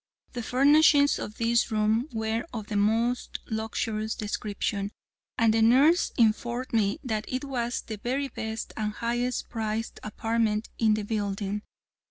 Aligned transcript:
The 0.33 0.41
furnishings 0.41 1.19
of 1.19 1.37
this 1.37 1.69
room 1.69 2.09
were 2.11 2.43
of 2.51 2.65
the 2.69 2.75
most 2.75 3.39
luxurious 3.51 4.15
description, 4.15 4.89
and 5.37 5.53
the 5.53 5.61
nurse 5.61 6.11
informed 6.17 6.73
me 6.73 6.97
that 7.03 7.25
it 7.27 7.43
was 7.43 7.81
the 7.81 7.97
very 7.97 8.29
best 8.29 8.73
and 8.75 8.93
highest 8.93 9.49
priced 9.49 9.99
apartment 10.01 10.69
in 10.79 10.95
the 10.95 11.03
building. 11.03 11.61